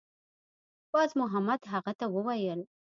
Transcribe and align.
بازمحمد 0.93 1.59
هغه 1.71 1.93
ته 1.99 2.05
وویل 2.15 2.61